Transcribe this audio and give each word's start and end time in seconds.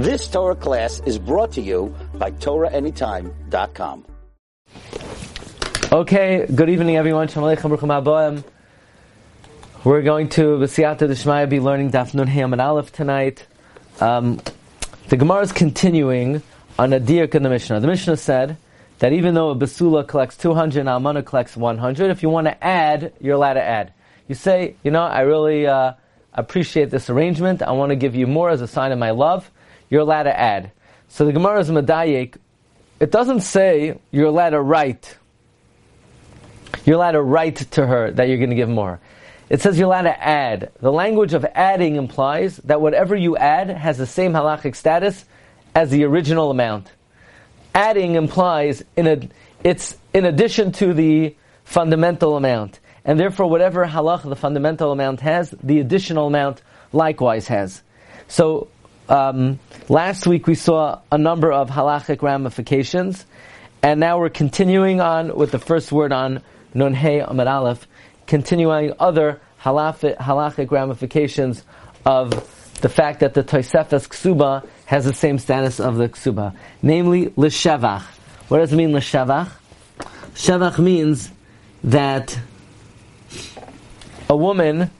This 0.00 0.28
Torah 0.28 0.56
class 0.56 1.02
is 1.04 1.18
brought 1.18 1.52
to 1.52 1.60
you 1.60 1.94
by 2.14 2.30
TorahAnytime.com. 2.30 4.06
Okay, 5.92 6.46
good 6.54 6.70
evening 6.70 6.96
everyone. 6.96 7.28
Shalom 7.28 7.54
Aleichem, 7.54 7.64
Baruch 7.64 7.80
Haba. 7.80 8.42
We're 9.84 10.00
going 10.00 10.30
to 10.30 10.56
B'siyata 10.56 11.06
D'Shmaya 11.06 11.50
be 11.50 11.60
learning 11.60 11.90
Daf 11.90 12.14
Nun 12.14 12.30
and 12.30 12.60
Aleph 12.62 12.90
tonight. 12.92 13.46
Um, 14.00 14.40
the 15.10 15.18
Gemara 15.18 15.42
is 15.42 15.52
continuing 15.52 16.42
on 16.78 16.94
a 16.94 16.98
diak 16.98 17.34
in 17.34 17.42
the 17.42 17.50
Mishnah. 17.50 17.80
The 17.80 17.86
Mishnah 17.86 18.16
said 18.16 18.56
that 19.00 19.12
even 19.12 19.34
though 19.34 19.50
a 19.50 19.54
Basula 19.54 20.08
collects 20.08 20.38
200 20.38 20.80
and 20.80 20.88
Almana 20.88 21.22
collects 21.22 21.58
100, 21.58 22.10
if 22.10 22.22
you 22.22 22.30
want 22.30 22.46
to 22.46 22.64
add, 22.64 23.12
you're 23.20 23.34
allowed 23.34 23.54
to 23.54 23.62
add. 23.62 23.92
You 24.28 24.34
say, 24.34 24.76
you 24.82 24.92
know, 24.92 25.02
I 25.02 25.20
really 25.20 25.66
uh, 25.66 25.92
appreciate 26.32 26.88
this 26.88 27.10
arrangement. 27.10 27.60
I 27.60 27.72
want 27.72 27.90
to 27.90 27.96
give 27.96 28.14
you 28.14 28.26
more 28.26 28.48
as 28.48 28.62
a 28.62 28.66
sign 28.66 28.92
of 28.92 28.98
my 28.98 29.10
love 29.10 29.50
you're 29.90 30.00
allowed 30.00 30.22
to 30.22 30.38
add. 30.38 30.72
So 31.08 31.26
the 31.26 31.32
Gemara 31.32 31.60
is 31.60 31.68
Medayik. 31.68 32.36
It 33.00 33.10
doesn't 33.10 33.40
say 33.40 33.98
you're 34.10 34.26
allowed 34.26 34.50
to 34.50 34.60
write. 34.60 35.18
You're 36.84 36.96
allowed 36.96 37.12
to 37.12 37.22
write 37.22 37.56
to 37.72 37.86
her 37.86 38.10
that 38.12 38.28
you're 38.28 38.38
going 38.38 38.50
to 38.50 38.56
give 38.56 38.68
more. 38.68 39.00
It 39.48 39.60
says 39.60 39.78
you're 39.78 39.88
allowed 39.88 40.02
to 40.02 40.24
add. 40.24 40.70
The 40.80 40.92
language 40.92 41.34
of 41.34 41.44
adding 41.44 41.96
implies 41.96 42.58
that 42.58 42.80
whatever 42.80 43.16
you 43.16 43.36
add 43.36 43.68
has 43.68 43.98
the 43.98 44.06
same 44.06 44.32
halachic 44.32 44.76
status 44.76 45.24
as 45.74 45.90
the 45.90 46.04
original 46.04 46.50
amount. 46.50 46.92
Adding 47.74 48.14
implies 48.14 48.84
in 48.96 49.06
a, 49.08 49.28
it's 49.64 49.96
in 50.14 50.24
addition 50.24 50.70
to 50.72 50.94
the 50.94 51.34
fundamental 51.64 52.36
amount. 52.36 52.78
And 53.04 53.18
therefore, 53.18 53.48
whatever 53.48 53.86
halach 53.86 54.28
the 54.28 54.36
fundamental 54.36 54.92
amount 54.92 55.20
has, 55.20 55.52
the 55.62 55.80
additional 55.80 56.28
amount 56.28 56.62
likewise 56.92 57.48
has. 57.48 57.82
So 58.28 58.68
um, 59.10 59.58
last 59.88 60.26
week 60.26 60.46
we 60.46 60.54
saw 60.54 61.00
a 61.10 61.18
number 61.18 61.52
of 61.52 61.68
halachic 61.68 62.22
ramifications, 62.22 63.26
and 63.82 63.98
now 63.98 64.20
we're 64.20 64.30
continuing 64.30 65.00
on 65.00 65.34
with 65.36 65.50
the 65.50 65.58
first 65.58 65.90
word 65.90 66.12
on 66.12 66.42
Nun 66.74 66.94
Hey 66.94 67.18
Amid 67.18 67.48
Aleph, 67.48 67.88
continuing 68.28 68.92
other 69.00 69.40
halachic 69.60 70.70
ramifications 70.70 71.64
of 72.06 72.30
the 72.80 72.88
fact 72.88 73.20
that 73.20 73.34
the 73.34 73.42
Tosefes 73.42 74.08
Ksuba 74.08 74.66
has 74.86 75.04
the 75.04 75.12
same 75.12 75.38
status 75.38 75.80
of 75.80 75.96
the 75.96 76.08
Ksuba, 76.08 76.54
namely 76.80 77.32
L'Shevach. 77.36 78.02
What 78.48 78.58
does 78.58 78.72
it 78.72 78.76
mean 78.76 78.94
L'Shevach? 78.94 79.50
Shevach 80.34 80.78
means 80.78 81.30
that 81.82 82.38
a 84.28 84.36
woman 84.36 84.90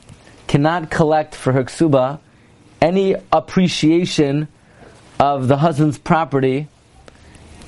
cannot 0.48 0.91
collect 0.91 1.36
for 1.36 1.53
her 1.53 1.62
Ksuba 1.62 2.19
any 2.81 3.17
appreciation 3.33 4.48
of 5.19 5.48
the 5.48 5.56
husband's 5.56 5.98
property 5.98 6.69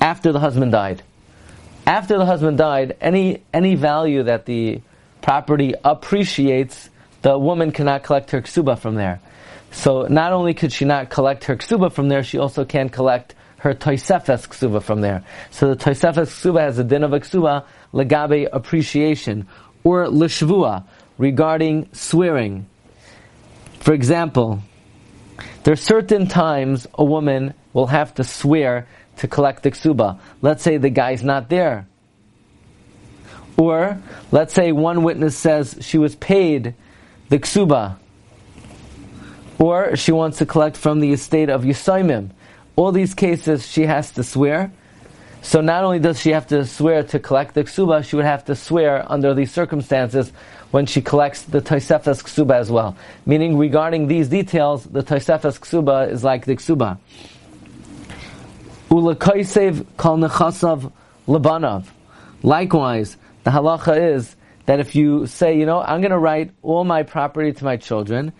after 0.01 0.31
the 0.31 0.39
husband 0.39 0.71
died. 0.71 1.03
After 1.85 2.17
the 2.17 2.25
husband 2.25 2.57
died, 2.57 2.97
any 3.01 3.43
any 3.53 3.75
value 3.75 4.23
that 4.23 4.45
the 4.45 4.81
property 5.21 5.73
appreciates, 5.83 6.89
the 7.21 7.37
woman 7.37 7.71
cannot 7.71 8.03
collect 8.03 8.31
her 8.31 8.41
ksuba 8.41 8.79
from 8.79 8.95
there. 8.95 9.19
So 9.71 10.03
not 10.03 10.33
only 10.33 10.53
could 10.53 10.71
she 10.71 10.85
not 10.85 11.09
collect 11.09 11.45
her 11.45 11.55
ksuba 11.55 11.91
from 11.91 12.09
there, 12.09 12.23
she 12.23 12.37
also 12.37 12.65
can't 12.65 12.91
collect 12.91 13.35
her 13.57 13.73
toisefes 13.73 14.47
ksuba 14.47 14.81
from 14.81 15.01
there. 15.01 15.23
So 15.51 15.73
the 15.73 15.75
toisefes 15.75 16.27
ksuba 16.27 16.61
has 16.61 16.79
a 16.79 16.83
din 16.83 17.03
of 17.03 17.13
a 17.13 17.19
ksuba 17.19 17.65
legabe 17.93 18.47
appreciation 18.51 19.47
or 19.83 20.05
lishvua 20.07 20.85
regarding 21.17 21.89
swearing. 21.93 22.65
For 23.79 23.93
example, 23.93 24.61
there 25.63 25.73
are 25.73 25.77
certain 25.77 26.27
times 26.27 26.87
a 26.93 27.03
woman 27.03 27.53
will 27.73 27.87
have 27.87 28.13
to 28.15 28.23
swear 28.23 28.87
to 29.17 29.27
collect 29.27 29.63
the 29.63 29.71
ksuba. 29.71 30.19
Let's 30.41 30.63
say 30.63 30.77
the 30.77 30.89
guy's 30.89 31.23
not 31.23 31.49
there. 31.49 31.87
Or, 33.57 34.01
let's 34.31 34.53
say 34.53 34.71
one 34.71 35.03
witness 35.03 35.37
says 35.37 35.77
she 35.81 35.97
was 35.97 36.15
paid 36.15 36.75
the 37.29 37.39
ksuba. 37.39 37.97
Or 39.59 39.95
she 39.95 40.11
wants 40.11 40.39
to 40.39 40.45
collect 40.45 40.75
from 40.75 40.99
the 40.99 41.13
estate 41.13 41.49
of 41.49 41.63
Yisaimim. 41.63 42.31
All 42.75 42.91
these 42.91 43.13
cases 43.13 43.67
she 43.67 43.83
has 43.83 44.11
to 44.11 44.23
swear. 44.23 44.71
So 45.43 45.59
not 45.59 45.83
only 45.83 45.99
does 45.99 46.21
she 46.21 46.31
have 46.31 46.47
to 46.47 46.65
swear 46.65 47.03
to 47.03 47.19
collect 47.19 47.53
the 47.53 47.65
ksuba, 47.65 48.05
she 48.05 48.15
would 48.15 48.23
have 48.25 48.45
to 48.45 48.55
swear 48.55 49.05
under 49.11 49.33
these 49.33 49.51
circumstances 49.51 50.31
when 50.71 50.85
she 50.85 51.01
collects 51.01 51.43
the 51.43 51.61
Tosefes 51.61 52.23
Ksuba 52.23 52.55
as 52.55 52.71
well. 52.71 52.95
Meaning, 53.25 53.57
regarding 53.57 54.07
these 54.07 54.29
details, 54.29 54.85
the 54.85 55.03
Tosefes 55.03 55.59
Ksuba 55.59 56.09
is 56.09 56.23
like 56.23 56.45
the 56.45 56.55
Ksuba. 56.55 56.97
Ulakaisev 58.89 59.85
kal 59.99 60.17
nechasav 60.17 60.91
lebanav. 61.27 61.87
Likewise, 62.41 63.17
the 63.43 63.51
halacha 63.51 64.15
is 64.15 64.35
that 64.65 64.79
if 64.79 64.95
you 64.95 65.27
say, 65.27 65.59
you 65.59 65.65
know, 65.65 65.81
I'm 65.81 65.99
going 65.99 66.11
to 66.11 66.17
write 66.17 66.51
all 66.61 66.85
my 66.85 67.03
property 67.03 67.51
to 67.51 67.65
my 67.65 67.75
children, 67.75 68.31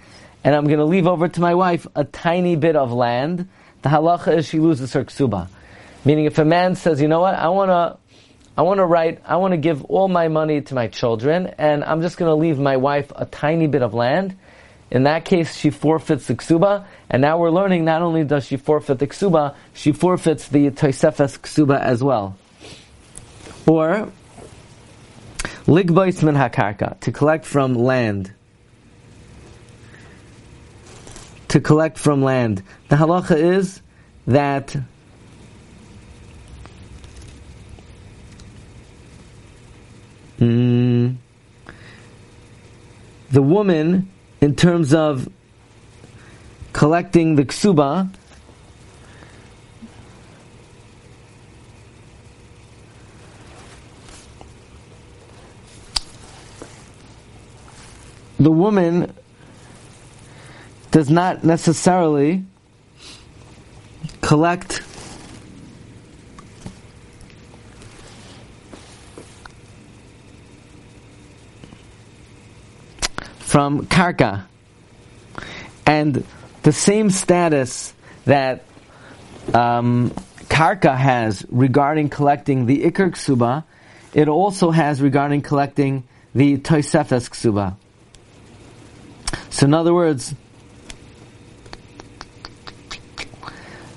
and 0.45 0.55
I'm 0.55 0.65
going 0.67 0.79
to 0.79 0.85
leave 0.85 1.05
over 1.05 1.27
to 1.27 1.41
my 1.41 1.53
wife 1.53 1.85
a 1.95 2.05
tiny 2.05 2.55
bit 2.55 2.77
of 2.77 2.93
land, 2.93 3.49
the 3.81 3.89
halacha 3.89 4.37
is 4.37 4.47
she 4.47 4.59
loses 4.59 4.93
her 4.93 5.03
ksuba. 5.03 5.49
Meaning, 6.05 6.25
if 6.25 6.37
a 6.37 6.45
man 6.45 6.75
says, 6.75 7.01
you 7.01 7.07
know 7.07 7.21
what, 7.21 7.35
I 7.35 7.49
want 7.49 7.69
to 7.69 7.97
I 8.55 8.61
want 8.61 8.77
to 8.77 8.85
write, 8.85 9.21
I 9.25 9.37
want 9.37 9.53
to 9.53 9.57
give 9.57 9.83
all 9.85 10.07
my 10.07 10.27
money 10.27 10.61
to 10.61 10.75
my 10.75 10.87
children, 10.87 11.47
and 11.57 11.83
I'm 11.83 12.01
just 12.01 12.17
going 12.17 12.29
to 12.29 12.35
leave 12.35 12.59
my 12.59 12.77
wife 12.77 13.11
a 13.15 13.25
tiny 13.25 13.65
bit 13.65 13.81
of 13.81 13.95
land. 13.95 14.37
In 14.91 15.03
that 15.03 15.25
case, 15.25 15.55
she 15.55 15.71
forfeits 15.71 16.27
the 16.27 16.35
ksuba, 16.35 16.85
and 17.09 17.19
now 17.19 17.39
we're 17.39 17.49
learning 17.49 17.83
not 17.83 18.03
only 18.03 18.23
does 18.23 18.45
she 18.45 18.57
forfeit 18.57 18.99
the 18.99 19.07
ksuba, 19.07 19.55
she 19.73 19.91
forfeits 19.91 20.49
the 20.49 20.69
toisefes 20.69 21.39
ksuba 21.39 21.79
as 21.79 22.03
well. 22.03 22.37
Or, 23.65 24.11
ligbois 25.65 26.21
min 26.21 26.35
hakarka, 26.35 26.99
to 26.99 27.11
collect 27.11 27.45
from 27.45 27.73
land. 27.73 28.31
To 31.47 31.59
collect 31.59 31.97
from 31.97 32.21
land. 32.21 32.61
The 32.89 32.97
halacha 32.97 33.35
is 33.35 33.81
that 34.27 34.75
Mm. 40.43 41.15
the 43.31 43.41
woman, 43.41 44.11
in 44.41 44.55
terms 44.55 44.93
of 44.93 45.29
collecting 46.73 47.35
the 47.35 47.45
ksuba, 47.45 48.13
the 58.37 58.51
woman 58.51 59.13
does 60.91 61.09
not 61.09 61.45
necessarily 61.45 62.43
collect 64.19 64.82
from 73.53 73.85
karka. 73.85 74.45
And 75.85 76.23
the 76.63 76.71
same 76.71 77.11
status 77.11 77.93
that 78.25 78.65
um, 79.53 80.09
karka 80.49 80.97
has 80.97 81.45
regarding 81.51 82.09
collecting 82.09 82.65
the 82.65 82.81
ikar 82.85 83.11
ksuba, 83.11 83.63
it 84.15 84.27
also 84.27 84.71
has 84.71 85.03
regarding 85.03 85.43
collecting 85.43 86.03
the 86.33 86.57
toisefes 86.57 87.29
ksuba. 87.29 87.75
So 89.51 89.67
in 89.67 89.75
other 89.75 89.93
words, 89.93 90.33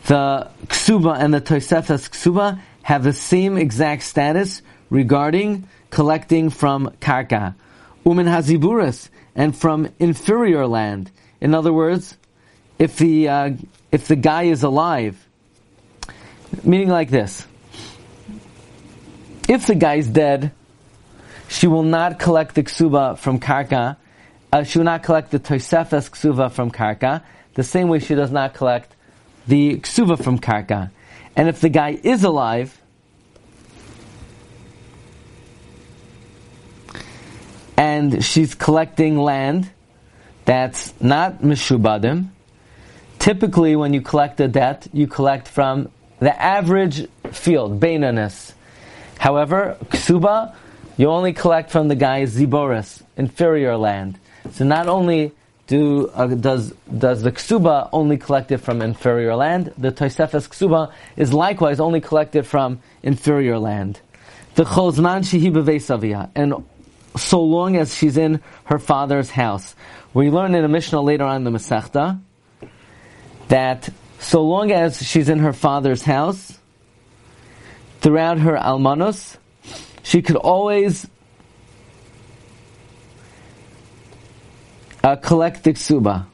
the 0.05 0.51
ksuba 0.67 1.19
and 1.19 1.33
the 1.33 1.41
toisefes 1.41 2.11
ksuba 2.11 2.61
have 2.83 3.05
the 3.05 3.15
same 3.15 3.57
exact 3.57 4.03
status 4.03 4.61
regarding 4.91 5.67
collecting 5.89 6.51
from 6.51 6.91
karka. 7.01 7.55
Umin 8.05 8.27
haziburas, 8.27 9.09
and 9.37 9.55
from 9.55 9.89
inferior 9.99 10.67
land. 10.67 11.11
In 11.41 11.55
other 11.55 11.73
words, 11.73 12.17
if 12.79 12.97
the 12.97 13.29
uh, 13.29 13.51
if 13.93 14.09
the 14.09 14.17
guy 14.17 14.45
is 14.45 14.63
alive, 14.63 15.17
meaning 16.65 16.89
like 16.89 17.11
this: 17.11 17.47
if 19.49 19.67
the 19.67 19.75
guy 19.75 19.97
is 19.97 20.09
dead, 20.09 20.51
she 21.49 21.67
will 21.67 21.85
not 21.85 22.19
collect 22.19 22.55
the 22.55 22.65
ksuba 22.65 23.19
from 23.19 23.39
karka. 23.39 23.97
Uh, 24.53 24.65
she 24.65 24.79
will 24.79 24.85
not 24.85 25.03
collect 25.03 25.31
the 25.31 25.39
toisefes 25.39 26.11
ksuba 26.11 26.51
from 26.51 26.71
karka. 26.71 27.23
The 27.55 27.63
same 27.63 27.89
way 27.89 27.99
she 27.99 28.15
does 28.15 28.33
not 28.33 28.55
collect 28.55 28.95
the 29.47 29.79
ksuba 29.81 30.23
from 30.23 30.39
karka. 30.39 30.91
And 31.37 31.49
if 31.49 31.61
the 31.61 31.69
guy 31.69 31.99
is 32.03 32.25
alive, 32.25 32.81
and 37.97 38.23
she's 38.23 38.55
collecting 38.55 39.17
land 39.17 39.71
that's 40.45 40.93
not 41.01 41.41
mishubadim, 41.41 42.29
typically 43.19 43.75
when 43.75 43.95
you 43.95 44.03
collect 44.03 44.39
a 44.41 44.49
debt, 44.49 44.87
you 44.93 45.07
collect 45.07 45.49
from 45.49 45.91
the 46.21 46.35
average 46.57 47.09
field, 47.33 47.81
Beinanis. 47.81 48.53
However, 49.19 49.79
Ksuba, 49.89 50.55
you 50.99 51.09
only 51.09 51.33
collect 51.33 51.71
from 51.71 51.89
the 51.89 51.97
guy's 51.97 52.37
Ziboris, 52.37 53.03
inferior 53.17 53.77
land. 53.77 54.19
So 54.53 54.65
not 54.65 54.89
only 54.89 55.33
do 55.67 56.09
uh, 56.15 56.27
does 56.27 56.73
does 56.97 57.23
the 57.23 57.33
ksuba 57.33 57.89
only 57.93 58.19
collected 58.19 58.59
from 58.59 58.81
inferior 58.81 59.35
land, 59.35 59.73
the 59.77 59.91
Tosefes 59.91 60.49
ksuba 60.49 60.93
is 61.17 61.33
likewise 61.33 61.81
only 61.81 62.01
collected 62.01 62.47
from 62.47 62.79
inferior 63.03 63.59
land. 63.59 64.01
The 64.55 64.65
chozman 64.65 65.23
shehi 65.27 66.31
and 66.37 66.55
so 67.17 67.43
long 67.43 67.77
as 67.77 67.95
she's 67.95 68.17
in 68.17 68.41
her 68.65 68.79
father's 68.79 69.31
house. 69.31 69.75
We 70.15 70.31
learn 70.31 70.55
in 70.55 70.65
a 70.65 70.69
Mishnah 70.69 71.01
later 71.01 71.25
on 71.25 71.37
in 71.37 71.45
the 71.45 71.51
Masechta 71.51 72.21
that 73.49 73.89
so 74.19 74.43
long 74.43 74.73
as 74.73 75.03
she's 75.07 75.29
in 75.29 75.41
her 75.41 75.53
father's 75.53 76.03
house, 76.03 76.59
throughout 78.01 78.39
her 78.39 78.57
almanos, 78.57 79.37
she 80.03 80.23
could 80.23 80.37
always 80.37 81.07
uh, 85.03 85.17
collect 85.17 85.65
the 85.65 85.73
ksuba. 85.73 86.27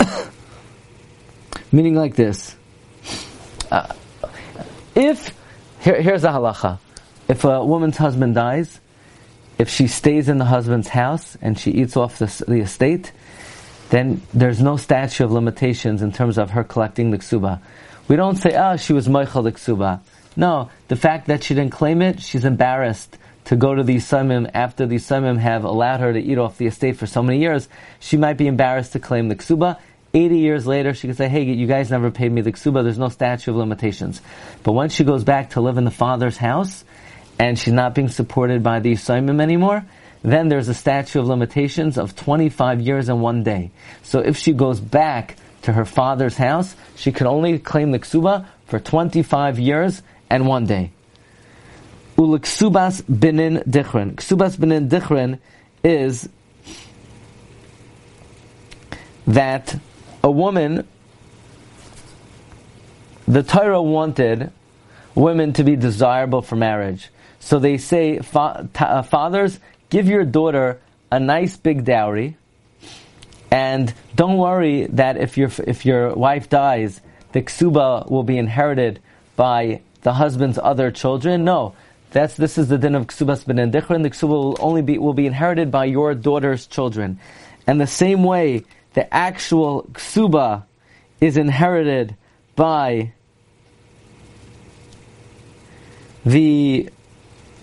Meaning 1.72 1.94
like 1.94 2.14
this. 2.14 2.56
Uh, 3.70 3.92
if, 4.94 5.34
here, 5.80 6.00
here's 6.00 6.24
a 6.24 6.28
halacha. 6.28 6.78
If 7.28 7.44
a 7.44 7.64
woman's 7.64 7.96
husband 7.96 8.34
dies, 8.34 8.80
if 9.58 9.68
she 9.68 9.86
stays 9.86 10.28
in 10.28 10.38
the 10.38 10.44
husband's 10.44 10.88
house 10.88 11.36
and 11.40 11.58
she 11.58 11.70
eats 11.70 11.96
off 11.96 12.18
the, 12.18 12.44
the 12.48 12.60
estate, 12.60 13.12
then 13.90 14.22
there's 14.32 14.60
no 14.60 14.76
statute 14.76 15.24
of 15.24 15.32
limitations 15.32 16.02
in 16.02 16.12
terms 16.12 16.38
of 16.38 16.50
her 16.50 16.64
collecting 16.64 17.10
the 17.10 17.18
ksuba. 17.18 17.60
We 18.08 18.16
don't 18.16 18.36
say, 18.36 18.54
oh, 18.56 18.76
she 18.76 18.92
was 18.92 19.06
moichel 19.06 19.44
the 19.44 19.52
ksuba. 19.52 20.00
No, 20.36 20.70
the 20.88 20.96
fact 20.96 21.26
that 21.26 21.44
she 21.44 21.54
didn't 21.54 21.72
claim 21.72 22.00
it, 22.02 22.20
she's 22.20 22.44
embarrassed 22.44 23.18
to 23.44 23.56
go 23.56 23.74
to 23.74 23.82
the 23.82 23.96
Yisraelim 23.96 24.50
after 24.54 24.86
the 24.86 24.96
Yisraelim 24.96 25.38
have 25.38 25.64
allowed 25.64 26.00
her 26.00 26.12
to 26.12 26.20
eat 26.20 26.38
off 26.38 26.58
the 26.58 26.66
estate 26.66 26.96
for 26.96 27.06
so 27.06 27.22
many 27.22 27.38
years, 27.38 27.68
she 28.00 28.16
might 28.16 28.38
be 28.38 28.46
embarrassed 28.46 28.92
to 28.92 29.00
claim 29.00 29.28
the 29.28 29.36
ksuba. 29.36 29.78
80 30.14 30.38
years 30.38 30.66
later, 30.66 30.94
she 30.94 31.06
could 31.06 31.16
say, 31.16 31.28
hey, 31.28 31.42
you 31.42 31.66
guys 31.66 31.90
never 31.90 32.10
paid 32.10 32.30
me 32.30 32.40
the 32.40 32.52
ksuba, 32.52 32.82
there's 32.82 32.98
no 32.98 33.08
statute 33.08 33.50
of 33.50 33.56
limitations. 33.56 34.20
But 34.62 34.72
once 34.72 34.94
she 34.94 35.04
goes 35.04 35.24
back 35.24 35.50
to 35.50 35.60
live 35.60 35.78
in 35.78 35.84
the 35.84 35.90
father's 35.90 36.36
house, 36.36 36.84
and 37.42 37.58
she's 37.58 37.72
not 37.72 37.92
being 37.92 38.08
supported 38.08 38.62
by 38.62 38.78
the 38.78 38.92
Yisraelim 38.92 39.40
anymore, 39.42 39.84
then 40.22 40.46
there's 40.48 40.68
a 40.68 40.74
statute 40.74 41.18
of 41.18 41.26
limitations 41.26 41.98
of 41.98 42.14
25 42.14 42.80
years 42.80 43.08
and 43.08 43.20
one 43.20 43.42
day. 43.42 43.72
So 44.04 44.20
if 44.20 44.36
she 44.36 44.52
goes 44.52 44.78
back 44.78 45.36
to 45.62 45.72
her 45.72 45.84
father's 45.84 46.36
house, 46.36 46.76
she 46.94 47.10
can 47.10 47.26
only 47.26 47.58
claim 47.58 47.90
the 47.90 47.98
ksuba 47.98 48.46
for 48.66 48.78
25 48.78 49.58
years 49.58 50.02
and 50.30 50.46
one 50.46 50.66
day. 50.66 50.92
Uliksubas 52.16 53.02
binin 53.02 53.64
dichrin. 53.64 54.14
Ksubas 54.14 54.56
binin 54.56 54.88
dichrin 54.88 55.40
is 55.82 56.28
that 59.26 59.76
a 60.22 60.30
woman, 60.30 60.86
the 63.26 63.42
Torah 63.42 63.82
wanted 63.82 64.52
women 65.16 65.52
to 65.54 65.64
be 65.64 65.74
desirable 65.74 66.40
for 66.40 66.54
marriage. 66.54 67.08
So 67.42 67.58
they 67.58 67.76
say, 67.76 68.20
uh, 68.34 69.02
fathers, 69.02 69.58
give 69.90 70.06
your 70.06 70.24
daughter 70.24 70.80
a 71.10 71.18
nice 71.18 71.56
big 71.56 71.84
dowry, 71.84 72.36
and 73.50 73.92
don't 74.14 74.38
worry 74.38 74.86
that 74.92 75.16
if 75.16 75.36
your 75.36 75.50
if 75.66 75.84
your 75.84 76.14
wife 76.14 76.48
dies, 76.48 77.00
the 77.32 77.42
ksuba 77.42 78.08
will 78.08 78.22
be 78.22 78.38
inherited 78.38 79.00
by 79.34 79.82
the 80.02 80.12
husband's 80.12 80.56
other 80.56 80.92
children. 80.92 81.44
No, 81.44 81.74
that's 82.12 82.36
this 82.36 82.58
is 82.58 82.68
the 82.68 82.78
din 82.78 82.94
of 82.94 83.08
ksubas 83.08 83.44
ben 83.44 83.72
dichrin. 83.72 84.04
The 84.04 84.10
ksuba 84.10 84.28
will 84.28 84.56
only 84.60 84.82
be 84.82 84.96
will 84.98 85.12
be 85.12 85.26
inherited 85.26 85.72
by 85.72 85.86
your 85.86 86.14
daughter's 86.14 86.68
children, 86.68 87.18
and 87.66 87.80
the 87.80 87.88
same 87.88 88.22
way 88.22 88.64
the 88.94 89.12
actual 89.12 89.82
ksuba 89.92 90.62
is 91.20 91.36
inherited 91.36 92.14
by 92.54 93.12
the 96.24 96.88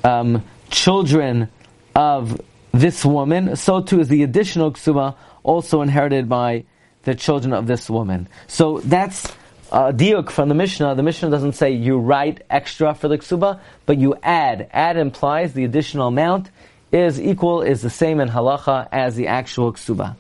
um, 0.04 0.44
children 0.70 1.50
of 1.96 2.40
this 2.72 3.04
woman, 3.04 3.56
so 3.56 3.82
too 3.82 4.00
is 4.00 4.08
the 4.08 4.24
additional 4.24 4.72
ksuba 4.72 5.16
also 5.44 5.82
inherited 5.82 6.30
by 6.30 6.66
the 7.04 7.16
children 7.16 7.54
of 7.54 7.68
this 7.68 7.90
woman. 7.90 8.28
So 8.48 8.80
that's 8.80 9.26
uh, 9.72 9.92
diuk 9.92 10.30
from 10.30 10.50
the 10.50 10.56
Mishnah, 10.56 10.96
the 10.96 11.04
Mishnah 11.04 11.30
doesn't 11.30 11.54
say 11.54 11.72
you 11.72 11.98
write 11.98 12.44
extra 12.50 12.94
for 12.94 13.08
the 13.08 13.18
ksuba, 13.18 13.60
but 13.86 13.98
you 13.98 14.16
add. 14.24 14.70
Add 14.72 14.98
implies 14.98 15.54
the 15.54 15.64
additional 15.64 16.08
amount 16.08 16.50
is 16.92 17.22
equal, 17.22 17.62
is 17.62 17.82
the 17.82 17.90
same 17.90 18.20
in 18.20 18.30
halacha 18.30 18.88
as 18.92 19.16
the 19.16 19.28
actual 19.28 19.74
ksuba. 19.74 20.16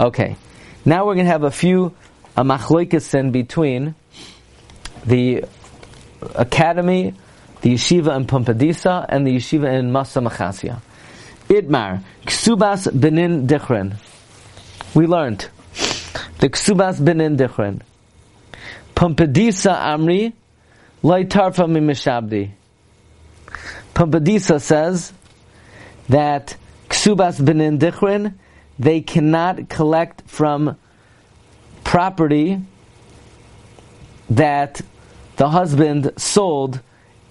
Okay, 0.00 0.36
now 0.84 1.06
we're 1.06 1.14
going 1.14 1.26
to 1.26 1.32
have 1.32 1.44
a 1.44 1.50
few 1.50 1.94
uh, 2.36 2.42
machloikesin 2.42 3.30
between 3.30 3.94
the 5.06 5.44
academy, 6.34 7.14
the 7.62 7.74
yeshiva 7.74 8.14
in 8.16 8.26
Pumbedisa, 8.26 9.06
and 9.08 9.26
the 9.26 9.36
yeshiva 9.36 9.72
in 9.78 9.90
Masa 9.90 10.24
Machasia. 10.24 10.80
Idmar, 11.48 12.02
ksubas 12.26 12.88
benin 12.98 13.46
dichrin. 13.46 13.96
We 14.94 15.06
learned 15.06 15.48
the 16.38 16.50
ksubas 16.50 17.02
benin 17.02 17.36
dichrin. 17.36 17.80
Pumbedisa 18.94 19.74
Amri, 19.76 20.32
Laitarfa 21.02 21.66
Mimishabdi. 21.66 22.50
Pumbedisa 23.94 24.60
says 24.60 25.12
that 26.08 26.56
Ksubas 26.88 27.44
Benin 27.44 27.78
Dichrin, 27.78 28.34
they 28.78 29.00
cannot 29.00 29.68
collect 29.68 30.22
from 30.28 30.76
property 31.84 32.60
that 34.30 34.80
the 35.36 35.48
husband 35.48 36.12
sold 36.16 36.80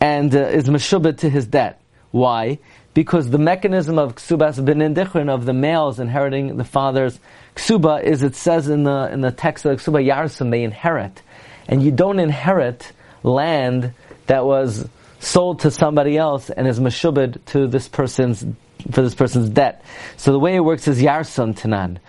and 0.01 0.35
uh, 0.35 0.39
is 0.39 0.65
meshubit 0.65 1.19
to 1.19 1.29
his 1.29 1.45
debt. 1.45 1.81
Why? 2.09 2.59
Because 2.93 3.29
the 3.29 3.37
mechanism 3.37 3.97
of 3.97 4.15
ksubas 4.15 4.63
benin 4.65 5.29
of 5.29 5.45
the 5.45 5.53
males 5.53 5.99
inheriting 5.99 6.57
the 6.57 6.65
father's 6.65 7.19
ksuba 7.55 8.03
is 8.03 8.23
it 8.23 8.35
says 8.35 8.67
in 8.67 8.83
the 8.83 9.09
in 9.13 9.21
the 9.21 9.31
text 9.31 9.63
of 9.65 9.79
ksuba 9.79 10.05
yarsim 10.05 10.51
they 10.51 10.63
inherit 10.63 11.21
and 11.69 11.81
you 11.81 11.91
don't 11.91 12.19
inherit 12.19 12.91
land 13.23 13.93
that 14.27 14.43
was 14.43 14.89
sold 15.19 15.59
to 15.61 15.71
somebody 15.71 16.17
else 16.17 16.49
and 16.49 16.67
is 16.67 16.79
mashubid 16.79 17.43
to 17.45 17.67
this 17.67 17.87
person's 17.87 18.45
for 18.91 19.03
this 19.03 19.13
person's 19.13 19.49
debt. 19.49 19.83
So 20.17 20.31
the 20.31 20.39
way 20.39 20.55
it 20.55 20.61
works 20.61 20.87
is 20.87 21.01
yarson 21.01 21.55
tanan. 21.57 21.99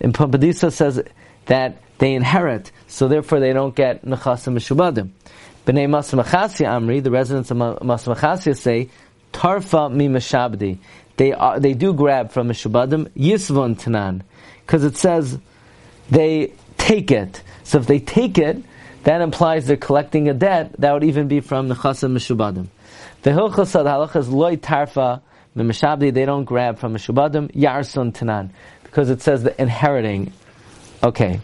And 0.00 0.12
Pumbedisa 0.12 0.70
says 0.70 1.02
that 1.46 1.80
they 1.98 2.14
inherit, 2.14 2.70
so 2.86 3.08
therefore 3.08 3.40
they 3.40 3.52
don't 3.52 3.74
get 3.74 4.04
nechasim 4.04 4.54
mishubadim. 4.54 5.10
Bnei 5.68 5.86
Masmachasya 5.86 6.66
Amri, 6.66 7.02
the 7.02 7.10
residents 7.10 7.50
of 7.50 7.58
Masmachasya 7.58 8.56
say, 8.56 8.88
Tarfa 9.34 9.92
mi. 9.92 10.78
They 11.18 11.32
are, 11.34 11.60
they 11.60 11.74
do 11.74 11.92
grab 11.92 12.32
from 12.32 12.48
mishubadim 12.48 13.10
yisvon 13.10 13.78
tanan, 13.78 14.22
because 14.64 14.84
it 14.84 14.96
says 14.96 15.38
they 16.08 16.54
take 16.78 17.10
it. 17.10 17.42
So 17.64 17.80
if 17.80 17.86
they 17.86 17.98
take 17.98 18.38
it, 18.38 18.62
that 19.02 19.20
implies 19.20 19.66
they're 19.66 19.76
collecting 19.76 20.30
a 20.30 20.32
debt 20.32 20.72
that 20.78 20.90
would 20.94 21.04
even 21.04 21.28
be 21.28 21.40
from 21.40 21.68
the 21.68 21.74
chasam 21.74 22.16
mishubadim. 22.16 22.68
The 23.20 23.30
hilchas 23.30 23.74
of 23.74 23.84
the 23.84 23.90
halacha 23.90 24.16
is 24.20 24.30
loy 24.30 24.56
tarfa 24.56 25.20
mishabdi. 25.54 26.14
They 26.14 26.24
don't 26.24 26.44
grab 26.44 26.78
from 26.78 26.94
mishubadim 26.94 27.52
yarsun 27.52 28.14
tanan 28.14 28.50
because 28.84 29.10
it 29.10 29.20
says 29.20 29.42
the 29.42 29.60
inheriting. 29.60 30.32
Okay, 31.02 31.40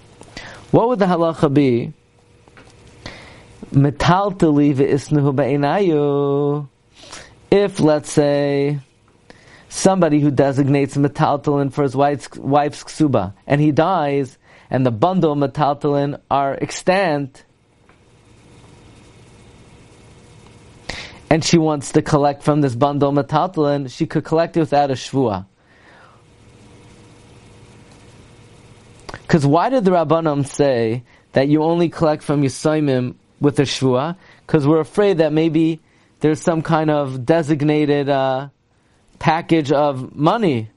what 0.70 0.88
would 0.88 0.98
the 0.98 1.06
halacha 1.06 1.52
be? 1.52 1.92
Metaltali 3.74 4.74
ve'isnuhu 4.74 5.34
be'inayu. 5.34 6.68
If 7.50 7.80
let's 7.80 8.10
say 8.10 8.78
somebody 9.68 10.20
who 10.20 10.30
designates 10.30 10.96
metaltalin 10.96 11.72
for 11.72 11.82
his 11.82 11.96
wife's, 11.96 12.28
wife's 12.36 12.84
ksuba 12.84 13.34
and 13.46 13.60
he 13.60 13.72
dies 13.72 14.38
and 14.70 14.86
the 14.86 14.90
bundle 14.90 15.36
metaltalin 15.36 16.20
are 16.30 16.54
extant, 16.54 17.44
and 21.30 21.44
she 21.44 21.58
wants 21.58 21.92
to 21.92 22.02
collect 22.02 22.42
from 22.42 22.60
this 22.60 22.74
bundle 22.74 23.12
metaltalin, 23.12 23.90
she 23.90 24.06
could 24.06 24.24
collect 24.24 24.56
it 24.56 24.60
without 24.60 24.90
a 24.90 24.94
shvua. 24.94 25.46
Because 29.12 29.44
why 29.44 29.68
did 29.68 29.84
the 29.84 29.90
Rabbanim 29.90 30.46
say 30.46 31.02
that 31.32 31.48
you 31.48 31.62
only 31.62 31.88
collect 31.88 32.22
from 32.22 32.42
Yisaimim 32.42 33.16
with 33.44 33.56
the 33.56 33.62
shvua? 33.62 34.16
Because 34.46 34.66
we're 34.66 34.80
afraid 34.80 35.18
that 35.18 35.32
maybe 35.32 35.80
there's 36.20 36.40
some 36.40 36.62
kind 36.62 36.90
of 36.90 37.24
designated 37.24 38.08
uh, 38.08 38.48
package 39.18 39.70
of 39.70 40.16
money 40.16 40.70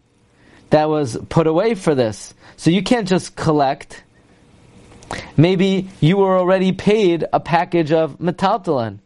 that 0.70 0.90
was 0.90 1.18
put 1.30 1.48
away 1.48 1.74
for 1.74 1.96
this. 1.96 2.34
So 2.58 2.70
you 2.70 2.84
can't 2.84 3.08
just 3.08 3.36
collect. 3.36 4.04
Maybe 5.38 5.90
you 6.02 6.18
were 6.18 6.38
already 6.38 6.74
paid 6.74 7.26
a 7.32 7.40
package 7.40 7.92
of 7.92 8.20
metaltalin. 8.20 9.00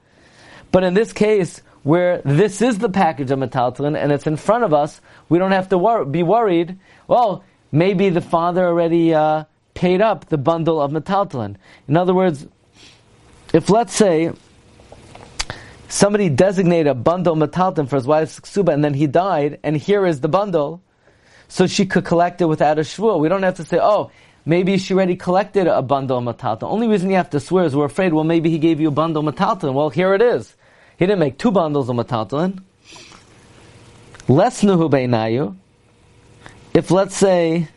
But 0.72 0.84
in 0.84 0.94
this 0.94 1.14
case, 1.14 1.62
where 1.84 2.22
this 2.24 2.62
is 2.62 2.80
the 2.80 2.90
package 2.90 3.32
of 3.32 3.40
metaltalin 3.40 3.98
and 3.98 4.12
it's 4.12 4.28
in 4.28 4.38
front 4.38 4.64
of 4.64 4.74
us, 4.74 5.02
we 5.30 5.38
don't 5.38 5.52
have 5.52 5.70
to 5.70 5.78
wor- 5.78 6.06
be 6.06 6.24
worried. 6.24 6.80
Well, 7.08 7.44
maybe 7.72 8.10
the 8.10 8.22
father 8.22 8.66
already 8.66 9.14
uh, 9.14 9.46
paid 9.74 10.02
up 10.02 10.26
the 10.30 10.38
bundle 10.38 10.82
of 10.82 10.92
metaltalin. 10.92 11.56
In 11.88 11.98
other 11.98 12.14
words, 12.14 12.48
if 13.54 13.70
let's 13.70 13.94
say 13.94 14.32
somebody 15.88 16.30
designated 16.30 16.88
a 16.88 16.94
bundle 16.94 17.34
of 17.34 17.50
metaltalin 17.50 17.88
for 17.90 17.98
his 17.98 18.08
wife's 18.08 18.40
ksuba 18.40 18.74
and 18.74 18.84
then 18.84 18.94
he 18.94 19.08
died, 19.08 19.60
and 19.64 19.76
here 19.76 20.06
is 20.06 20.22
the 20.22 20.30
bundle, 20.30 20.82
so 21.48 21.68
she 21.68 21.86
could 21.86 22.06
collect 22.06 22.42
it 22.42 22.46
without 22.46 22.80
a 22.80 22.82
shvua. 22.82 23.20
We 23.20 23.28
don't 23.28 23.44
have 23.44 23.56
to 23.56 23.66
say, 23.66 23.78
oh, 23.82 24.12
maybe 24.46 24.78
she 24.78 24.94
already 24.94 25.16
collected 25.16 25.68
a 25.68 25.82
bundle 25.82 26.18
of 26.18 26.38
The 26.38 26.68
Only 26.68 26.88
reason 26.88 27.10
you 27.10 27.18
have 27.18 27.30
to 27.32 27.40
swear 27.40 27.66
is 27.66 27.76
we're 27.76 27.86
afraid, 27.86 28.14
well, 28.14 28.24
maybe 28.24 28.50
he 28.50 28.58
gave 28.58 28.80
you 28.80 28.88
a 28.88 28.92
bundle 28.92 29.28
of 29.28 29.36
metaltalin. 29.36 29.74
Well, 29.74 29.90
here 29.90 30.14
it 30.14 30.22
is. 30.22 30.56
He 30.98 31.06
didn't 31.06 31.20
make 31.20 31.38
two 31.38 31.52
bundles 31.52 31.90
of 31.90 31.96
metaltalin. 31.96 32.64
Less 34.28 34.62
nuhu 34.62 34.90
beinayu. 34.90 35.56
If 36.74 36.90
let's 36.90 37.18
say 37.18 37.68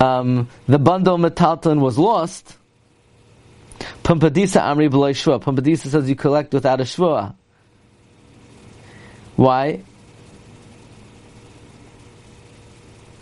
um, 0.00 0.48
the 0.66 0.78
bundle 0.78 1.14
of 1.14 1.20
metaltalin 1.20 1.80
was 1.80 1.98
lost, 1.98 2.56
Pumbedisa 4.02 4.60
Amri 4.60 4.90
B'loi 4.90 5.14
Shua. 5.14 5.38
Pumbedisa 5.38 5.88
says 5.88 6.08
you 6.08 6.16
collect 6.16 6.52
without 6.52 6.80
a 6.80 6.84
Shua. 6.84 7.34
Why? 9.36 9.82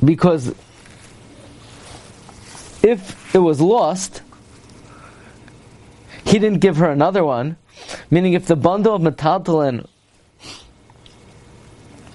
Because 0.04 0.54
if 2.82 3.34
it 3.34 3.38
was 3.38 3.60
lost, 3.60 4.22
he 6.24 6.38
didn't 6.38 6.60
give 6.60 6.76
her 6.76 6.90
another 6.90 7.24
one. 7.24 7.56
Meaning, 8.10 8.34
if 8.34 8.46
the 8.46 8.56
bundle 8.56 8.94
of 8.94 9.02
metaltalin 9.02 9.86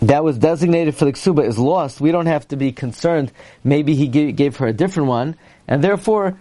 that 0.08 0.24
was 0.24 0.38
designated 0.38 0.96
for 0.96 1.06
the 1.06 1.14
ksuba 1.14 1.48
is 1.48 1.58
lost, 1.58 2.02
we 2.02 2.12
don't 2.12 2.26
have 2.26 2.48
to 2.50 2.58
be 2.58 2.72
concerned. 2.72 3.32
Maybe 3.64 3.96
he 3.96 4.08
gave, 4.08 4.58
her 4.58 4.68
a 4.68 4.74
different 4.74 5.08
one, 5.08 5.36
and 5.68 5.84
therefore, 5.84 6.38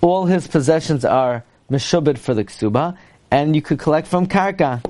all 0.00 0.26
his 0.26 0.46
possessions 0.46 1.04
are 1.04 1.44
meshubed 1.70 2.18
for 2.18 2.34
the 2.34 2.44
ksuba, 2.44 2.96
and 3.30 3.56
you 3.56 3.62
could 3.62 3.78
collect 3.78 4.06
from 4.06 4.26
karka. 4.26 4.84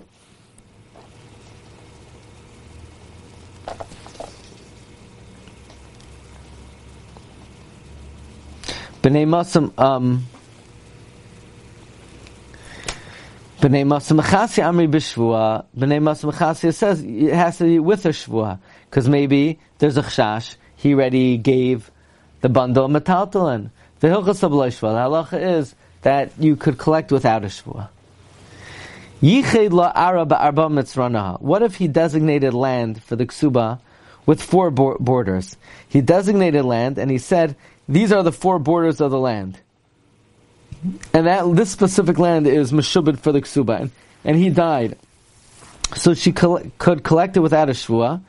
B'nai 9.02 9.26
Masam, 9.26 9.78
um, 9.78 10.26
B'nai 13.62 13.86
Masamachasi 13.86 14.60
Amri 14.60 14.90
B'Shvua, 14.90 15.66
B'nai 15.78 16.02
Masamachasi 16.02 16.74
says 16.74 17.00
it 17.00 17.32
has 17.32 17.58
to 17.58 17.64
be 17.64 17.78
with 17.78 18.04
a 18.06 18.08
Shvua, 18.08 18.58
because 18.90 19.08
maybe 19.08 19.60
there's 19.78 19.96
a 19.96 20.02
Chshash, 20.02 20.56
he 20.74 20.94
already 20.94 21.36
gave 21.36 21.88
the 22.40 22.48
bundle 22.48 22.86
of 22.86 22.90
Metaltalin. 22.90 23.70
The 24.00 24.08
Hilchas 24.08 24.42
of 24.42 24.50
the 24.50 24.58
halacha 24.58 25.58
is 25.58 25.76
that 26.00 26.32
you 26.40 26.56
could 26.56 26.76
collect 26.76 27.12
without 27.12 27.44
a 27.44 27.46
Shvua. 27.46 27.88
Yiched 29.22 29.70
la 29.70 29.92
araba 29.94 30.42
arba 30.42 30.62
mitzranaha. 30.62 31.40
What 31.40 31.62
if 31.62 31.76
he 31.76 31.86
designated 31.86 32.54
land 32.54 33.00
for 33.00 33.14
the 33.14 33.26
ksuba 33.26 33.78
with 34.26 34.42
four 34.42 34.72
borders? 34.72 35.56
He 35.88 36.00
designated 36.00 36.64
land 36.64 36.98
and 36.98 37.12
he 37.12 37.18
said, 37.18 37.54
these 37.88 38.10
are 38.10 38.24
the 38.24 38.32
four 38.32 38.58
borders 38.58 39.00
of 39.00 39.12
the 39.12 39.20
land. 39.20 39.60
And 41.12 41.26
that 41.26 41.54
this 41.54 41.70
specific 41.70 42.18
land 42.18 42.46
is 42.46 42.72
Meshubid 42.72 43.18
for 43.20 43.32
the 43.32 43.40
Ksuba. 43.40 43.82
And, 43.82 43.90
and 44.24 44.36
he 44.36 44.50
died. 44.50 44.98
So 45.94 46.14
she 46.14 46.32
could 46.32 46.72
collect 46.78 47.36
it 47.36 47.40
without 47.40 47.68
a 47.68 47.72
Shvua. 47.72 48.22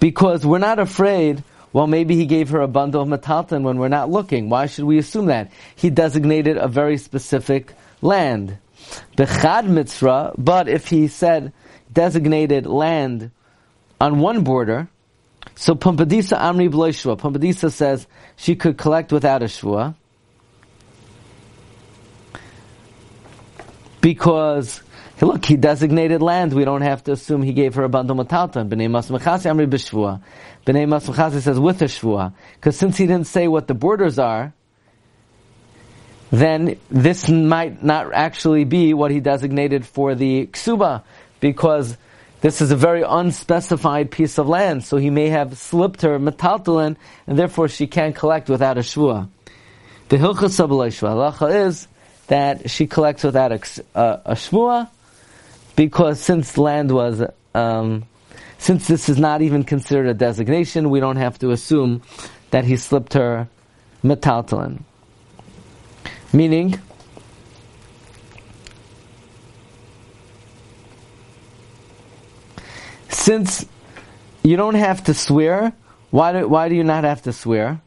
Because 0.00 0.44
we're 0.46 0.58
not 0.58 0.78
afraid, 0.78 1.42
well, 1.72 1.86
maybe 1.86 2.14
he 2.14 2.26
gave 2.26 2.50
her 2.50 2.60
a 2.60 2.68
bundle 2.68 3.02
of 3.02 3.08
metalton 3.08 3.62
when 3.62 3.78
we're 3.78 3.88
not 3.88 4.10
looking. 4.10 4.48
Why 4.48 4.66
should 4.66 4.84
we 4.84 4.98
assume 4.98 5.26
that? 5.26 5.50
He 5.74 5.90
designated 5.90 6.56
a 6.56 6.68
very 6.68 6.98
specific 6.98 7.74
land. 8.00 8.58
The 9.16 9.26
Chad 9.26 10.34
but 10.38 10.68
if 10.68 10.88
he 10.88 11.08
said 11.08 11.52
designated 11.92 12.66
land 12.66 13.30
on 14.00 14.18
one 14.18 14.44
border, 14.44 14.88
so 15.54 15.74
Pumbedisa 15.74 16.38
Amri 16.38 16.70
Bloishua. 16.70 17.18
Pumbedisa 17.18 17.70
says 17.70 18.06
she 18.36 18.56
could 18.56 18.76
collect 18.76 19.12
without 19.12 19.42
a 19.42 19.46
shvua. 19.46 19.94
Because, 24.04 24.82
look, 25.22 25.46
he 25.46 25.56
designated 25.56 26.20
land. 26.20 26.52
We 26.52 26.66
don't 26.66 26.82
have 26.82 27.02
to 27.04 27.12
assume 27.12 27.42
he 27.42 27.54
gave 27.54 27.76
her 27.76 27.84
a 27.84 27.88
bundle 27.88 28.14
matalton. 28.14 28.68
B'nei 28.68 28.90
Masmachasi 28.90 29.50
Amri 29.50 29.66
B'shvua. 29.66 30.20
B'nei 30.66 30.86
Masmachasi 30.86 31.40
says 31.40 31.58
with 31.58 31.80
a 31.80 31.86
shvua. 31.86 32.34
Because 32.56 32.76
since 32.76 32.98
he 32.98 33.06
didn't 33.06 33.28
say 33.28 33.48
what 33.48 33.66
the 33.66 33.72
borders 33.72 34.18
are, 34.18 34.52
then 36.30 36.78
this 36.90 37.30
might 37.30 37.82
not 37.82 38.12
actually 38.12 38.64
be 38.64 38.92
what 38.92 39.10
he 39.10 39.20
designated 39.20 39.86
for 39.86 40.14
the 40.14 40.48
ksuba. 40.48 41.02
Because 41.40 41.96
this 42.42 42.60
is 42.60 42.72
a 42.72 42.76
very 42.76 43.04
unspecified 43.08 44.10
piece 44.10 44.36
of 44.36 44.46
land, 44.46 44.84
so 44.84 44.98
he 44.98 45.08
may 45.08 45.30
have 45.30 45.56
slipped 45.56 46.02
her 46.02 46.18
metaltalin, 46.18 46.96
and 47.26 47.38
therefore 47.38 47.68
she 47.68 47.86
can't 47.86 48.14
collect 48.14 48.50
without 48.50 48.76
a 48.76 48.82
shvua. 48.82 49.30
The 50.10 50.18
hilchas 50.18 50.60
halacha 50.60 51.68
is 51.68 51.88
that 52.26 52.70
she 52.70 52.86
collects 52.86 53.24
without 53.24 53.52
a, 53.52 53.60
a, 53.94 54.20
a 54.26 54.88
because 55.76 56.20
since 56.20 56.56
land 56.56 56.90
was, 56.90 57.22
um, 57.54 58.04
since 58.58 58.86
this 58.86 59.08
is 59.08 59.18
not 59.18 59.42
even 59.42 59.64
considered 59.64 60.06
a 60.06 60.14
designation, 60.14 60.90
we 60.90 61.00
don't 61.00 61.16
have 61.16 61.38
to 61.40 61.50
assume 61.50 62.02
that 62.50 62.64
he 62.64 62.76
slipped 62.76 63.14
her 63.14 63.48
metaltalin. 64.02 64.82
Meaning, 66.32 66.78
since 73.08 73.66
you 74.42 74.56
don't 74.56 74.74
have 74.74 75.04
to 75.04 75.14
swear, 75.14 75.72
why 76.10 76.32
do, 76.32 76.48
why 76.48 76.68
do 76.68 76.74
you 76.74 76.84
not 76.84 77.04
have 77.04 77.22
to 77.22 77.32
swear? 77.32 77.80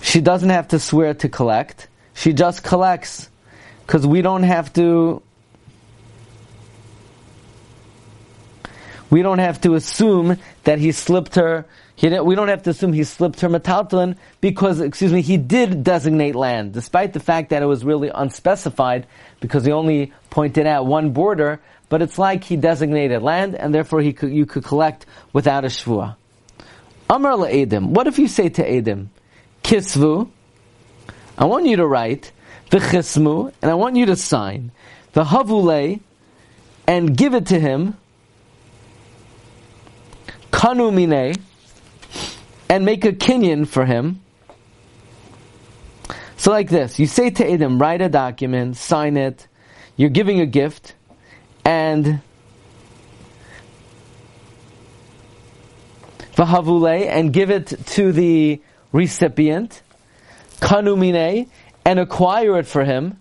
She 0.00 0.20
doesn't 0.20 0.50
have 0.50 0.68
to 0.68 0.78
swear 0.78 1.14
to 1.14 1.28
collect. 1.28 1.88
She 2.14 2.32
just 2.32 2.62
collects. 2.62 3.28
Because 3.86 4.06
we 4.06 4.22
don't 4.22 4.44
have 4.44 4.72
to. 4.74 5.22
We 9.10 9.22
don't 9.22 9.38
have 9.38 9.60
to 9.60 9.74
assume 9.74 10.38
that 10.64 10.78
he 10.78 10.92
slipped 10.92 11.34
her. 11.34 11.66
He 11.94 12.08
we 12.18 12.34
don't 12.34 12.48
have 12.48 12.62
to 12.64 12.70
assume 12.70 12.92
he 12.92 13.04
slipped 13.04 13.42
her 13.42 13.48
metaltalin 13.48 14.16
because, 14.40 14.80
excuse 14.80 15.12
me, 15.12 15.20
he 15.20 15.36
did 15.36 15.84
designate 15.84 16.34
land, 16.34 16.72
despite 16.72 17.12
the 17.12 17.20
fact 17.20 17.50
that 17.50 17.62
it 17.62 17.66
was 17.66 17.84
really 17.84 18.10
unspecified 18.12 19.06
because 19.38 19.64
he 19.64 19.70
only 19.70 20.12
pointed 20.30 20.66
out 20.66 20.86
one 20.86 21.10
border 21.10 21.60
but 21.88 22.02
it's 22.02 22.18
like 22.18 22.42
he 22.42 22.56
designated 22.56 23.22
land, 23.22 23.54
and 23.54 23.74
therefore 23.74 24.00
he 24.00 24.12
could, 24.12 24.32
you 24.32 24.46
could 24.46 24.64
collect 24.64 25.06
without 25.32 25.64
a 25.64 25.68
shvua. 25.68 26.16
Amar 27.08 27.34
Edim. 27.34 27.90
What 27.90 28.06
if 28.06 28.18
you 28.18 28.26
say 28.26 28.48
to 28.48 28.68
Edim, 28.68 29.08
Kisvu, 29.62 30.28
I 31.36 31.46
want 31.46 31.66
you 31.66 31.76
to 31.76 31.86
write 31.86 32.32
the 32.70 32.78
chismu, 32.78 33.52
and 33.60 33.70
I 33.70 33.74
want 33.74 33.96
you 33.96 34.06
to 34.06 34.16
sign 34.16 34.70
the 35.12 35.24
havule, 35.24 36.00
and 36.86 37.16
give 37.16 37.34
it 37.34 37.46
to 37.46 37.58
him, 37.58 37.96
kanu 40.50 40.92
mine, 40.92 41.34
and 42.68 42.84
make 42.84 43.04
a 43.04 43.12
kinyan 43.12 43.66
for 43.66 43.84
him. 43.84 44.20
So 46.36 46.50
like 46.50 46.68
this, 46.68 46.98
you 46.98 47.06
say 47.06 47.30
to 47.30 47.44
Edim, 47.44 47.80
write 47.80 48.02
a 48.02 48.08
document, 48.08 48.76
sign 48.76 49.16
it, 49.16 49.48
you're 49.96 50.10
giving 50.10 50.40
a 50.40 50.46
gift, 50.46 50.94
and 51.64 52.20
the 56.36 56.42
v'havule 56.42 57.06
and 57.06 57.32
give 57.32 57.50
it 57.50 57.66
to 57.86 58.12
the 58.12 58.60
recipient, 58.92 59.82
kanumine, 60.64 61.48
and 61.84 61.98
acquire 61.98 62.58
it 62.58 62.66
for 62.66 62.84
him, 62.84 63.18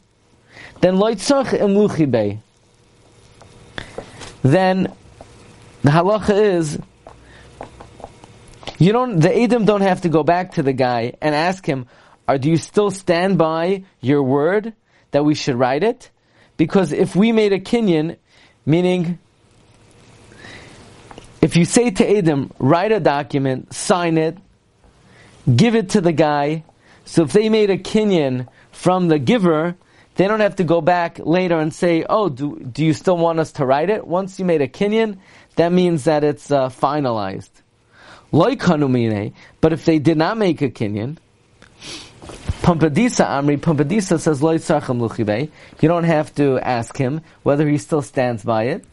then 0.82 0.96
loitzach 0.96 1.48
imluchibe. 1.48 2.40
Then 4.42 4.94
the 5.82 5.92
halacha 5.92 6.58
is 6.58 6.80
you 8.80 8.92
don't 8.92 9.20
the 9.20 9.34
Edom 9.36 9.66
don't 9.66 9.82
have 9.82 10.02
to 10.02 10.10
go 10.10 10.24
back 10.24 10.54
to 10.54 10.64
the 10.64 10.74
guy 10.74 11.14
and 11.22 11.36
ask 11.36 11.66
him, 11.66 11.86
"Are 12.28 12.38
do 12.38 12.50
you 12.50 12.58
still 12.58 12.92
stand 12.92 13.38
by 13.38 13.84
your 14.02 14.24
word 14.24 14.74
that 15.12 15.24
we 15.24 15.36
should 15.36 15.56
write 15.56 15.84
it?" 15.84 16.10
Because 16.56 16.92
if 16.92 17.16
we 17.16 17.32
made 17.32 17.52
a 17.52 17.60
kinyan 17.60 18.18
Meaning, 18.66 19.20
if 21.42 21.58
you 21.58 21.66
say 21.66 21.92
to 21.92 22.18
Adam, 22.18 22.52
write 22.60 22.94
a 22.94 23.02
document, 23.02 23.74
sign 23.74 24.18
it, 24.18 24.38
give 25.54 25.76
it 25.76 25.90
to 25.90 26.02
the 26.02 26.14
guy, 26.14 26.64
so 27.06 27.24
if 27.24 27.34
they 27.34 27.50
made 27.50 27.70
a 27.70 27.78
kinyan 27.78 28.48
from 28.72 29.08
the 29.08 29.20
giver, 29.20 29.76
they 30.16 30.28
don't 30.28 30.40
have 30.40 30.58
to 30.58 30.64
go 30.64 30.82
back 30.82 31.20
later 31.20 31.60
and 31.60 31.74
say, 31.74 32.06
oh, 32.08 32.30
do, 32.30 32.60
do 32.60 32.86
you 32.86 32.94
still 32.94 33.18
want 33.18 33.40
us 33.40 33.54
to 33.54 33.66
write 33.66 33.90
it? 33.90 34.06
Once 34.06 34.40
you 34.40 34.46
made 34.46 34.62
a 34.62 34.68
kinyan, 34.68 35.18
that 35.56 35.72
means 35.72 36.06
that 36.06 36.24
it's 36.24 36.52
uh, 36.52 36.70
finalized. 36.70 37.50
But 38.32 39.74
if 39.74 39.86
they 39.86 40.00
did 40.00 40.18
not 40.18 40.38
make 40.38 40.62
a 40.62 40.70
kinyan, 40.70 41.18
Pumbedisa 42.64 43.28
Amri, 43.28 43.58
Pumbedisa 43.58 44.20
says, 44.20 44.42
Loy 44.42 44.58
Luchibe. 44.58 45.50
You 45.82 45.90
don't 45.90 46.06
have 46.06 46.34
to 46.36 46.60
ask 46.60 46.96
him 46.96 47.22
whether 47.44 47.68
he 47.68 47.78
still 47.78 48.02
stands 48.02 48.44
by 48.44 48.64
it. 48.66 48.86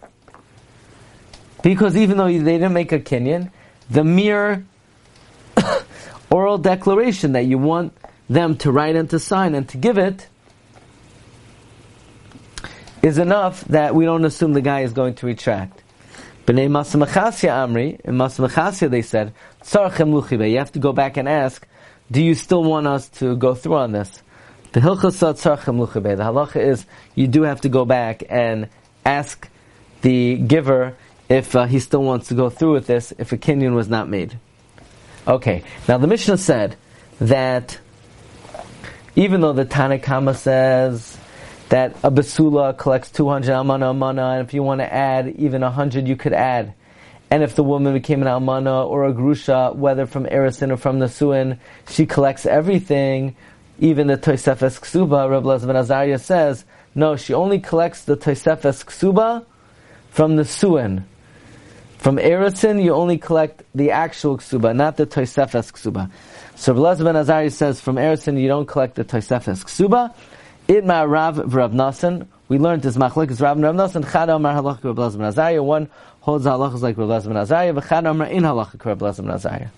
Because 1.62 1.96
even 1.96 2.16
though 2.16 2.26
they 2.26 2.38
didn't 2.38 2.72
make 2.72 2.90
a 2.90 2.98
kinyan, 2.98 3.52
the 3.88 4.02
mere 4.02 4.66
oral 6.30 6.58
declaration 6.58 7.32
that 7.32 7.44
you 7.44 7.58
want 7.58 7.92
them 8.28 8.56
to 8.58 8.70
write 8.70 8.96
and 8.96 9.10
to 9.10 9.18
sign 9.18 9.54
and 9.54 9.68
to 9.68 9.76
give 9.76 9.98
it 9.98 10.28
is 13.02 13.18
enough 13.18 13.64
that 13.64 13.94
we 13.94 14.04
don't 14.04 14.24
assume 14.24 14.52
the 14.52 14.60
guy 14.60 14.80
is 14.80 14.92
going 14.92 15.14
to 15.14 15.26
retract. 15.26 15.82
B'nei 16.46 16.68
Masamachasya 16.68 17.50
Amri, 17.66 18.00
in 18.00 18.16
Masamachasya 18.16 18.90
they 18.90 19.02
said, 19.02 19.32
Tzarchem 19.62 20.12
Luchibe, 20.12 20.50
you 20.50 20.58
have 20.58 20.72
to 20.72 20.78
go 20.78 20.92
back 20.92 21.16
and 21.16 21.28
ask, 21.28 21.66
do 22.10 22.22
you 22.22 22.34
still 22.34 22.62
want 22.64 22.86
us 22.86 23.08
to 23.08 23.36
go 23.36 23.54
through 23.54 23.76
on 23.76 23.92
this? 23.92 24.22
The 24.72 24.80
Hilchasat 24.80 25.34
Tzarchem 25.40 25.84
Luchibe, 25.84 26.16
the 26.16 26.22
halacha 26.22 26.56
is, 26.56 26.86
you 27.14 27.26
do 27.26 27.42
have 27.42 27.62
to 27.62 27.68
go 27.68 27.84
back 27.84 28.22
and 28.28 28.68
ask 29.04 29.48
the 30.02 30.36
giver 30.36 30.96
if 31.28 31.54
uh, 31.54 31.66
he 31.66 31.78
still 31.78 32.02
wants 32.02 32.28
to 32.28 32.34
go 32.34 32.50
through 32.50 32.72
with 32.72 32.86
this, 32.86 33.12
if 33.18 33.32
a 33.32 33.38
kinyan 33.38 33.74
was 33.74 33.88
not 33.88 34.08
made. 34.08 34.38
Okay, 35.26 35.62
now 35.86 35.98
the 35.98 36.06
Mishnah 36.06 36.38
said 36.38 36.76
that 37.20 37.78
even 39.16 39.40
though 39.40 39.52
the 39.52 39.66
Tanakhama 39.66 40.34
says 40.34 41.18
that 41.68 41.94
a 42.02 42.10
basula 42.10 42.76
collects 42.76 43.10
200 43.10 43.52
amana 43.52 43.90
amana, 43.90 44.30
and 44.30 44.46
if 44.46 44.54
you 44.54 44.62
want 44.62 44.80
to 44.80 44.92
add 44.92 45.28
even 45.36 45.62
100, 45.62 46.08
you 46.08 46.16
could 46.16 46.32
add. 46.32 46.74
And 47.30 47.44
if 47.44 47.54
the 47.54 47.62
woman 47.62 47.92
became 47.92 48.22
an 48.22 48.28
almana 48.28 48.84
or 48.88 49.06
a 49.06 49.12
grusha, 49.12 49.74
whether 49.76 50.06
from 50.06 50.24
Erisin 50.24 50.72
or 50.72 50.76
from 50.76 50.98
the 50.98 51.06
Nasuin, 51.06 51.58
she 51.88 52.06
collects 52.06 52.44
everything, 52.44 53.36
even 53.78 54.08
the 54.08 54.16
Toisefes 54.16 54.80
Ksuba, 54.80 55.30
Reb 55.30 55.44
Lezvan 55.44 55.76
Azariah 55.76 56.18
says, 56.18 56.64
no, 56.94 57.14
she 57.14 57.32
only 57.32 57.60
collects 57.60 58.04
the 58.04 58.16
Toisefes 58.16 58.84
Ksuba 58.84 59.44
from 60.10 60.34
the 60.34 60.44
Suin. 60.44 61.04
From 62.00 62.16
Erisin, 62.16 62.82
you 62.82 62.94
only 62.94 63.18
collect 63.18 63.62
the 63.74 63.90
actual 63.90 64.38
Ksuba, 64.38 64.74
not 64.74 64.96
the 64.96 65.06
Toisefes 65.06 65.70
Ksuba. 65.70 66.10
So 66.56 66.72
Reb 66.72 66.98
Lezvan 66.98 67.14
Azariah 67.14 67.50
says, 67.50 67.78
from 67.78 67.96
Erisin, 67.96 68.40
you 68.40 68.48
don't 68.48 68.64
collect 68.64 68.94
the 68.94 69.04
Toisefes 69.04 69.62
Ksuba, 69.64 70.14
Itma 70.66 71.06
Rav 71.06 71.54
Rav 71.54 71.72
Nasan. 71.72 72.26
We 72.48 72.56
learned 72.56 72.80
this 72.80 72.96
machlekes 72.96 73.42
Rav 73.42 73.60
Rav 73.60 73.74
Nasan. 73.74 74.10
Chad 74.10 74.30
Amar 74.30 74.54
Halach 74.54 74.82
Rav 74.82 74.96
Blazim 74.96 75.20
Azariah. 75.20 75.62
One 75.62 75.90
holds 76.20 76.46
halachas 76.46 76.80
like 76.80 76.96
Rav 76.96 77.06
Blazim 77.06 77.36
Azariah. 77.36 77.74
V'chad 77.74 78.08
Amar 78.08 78.28
in 78.28 78.44
halach 78.44 78.82
Rav 78.82 78.98
Blazim 78.98 79.30
Azariah. 79.30 79.68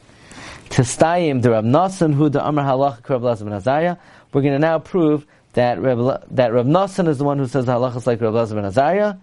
Testayim 0.68 1.42
the 1.42 1.50
Rav 1.50 1.64
Nasan 1.64 2.14
who 2.14 2.28
the 2.28 2.46
Amar 2.46 2.64
Halach 2.64 3.08
Rav 3.08 3.20
Blazim 3.20 3.52
Azariah. 3.52 3.96
We're 4.32 4.42
going 4.42 4.54
to 4.54 4.60
now 4.60 4.78
prove 4.78 5.26
that 5.54 5.82
Rav, 5.82 6.24
that 6.30 6.52
Rav 6.52 6.66
Nasan 6.66 7.08
is 7.08 7.18
the 7.18 7.24
one 7.24 7.38
who 7.38 7.48
says 7.48 7.66
halachas 7.66 8.06
like 8.06 8.20
Rav 8.20 8.32
Blazim 8.32 8.58
Azariah. 8.58 9.14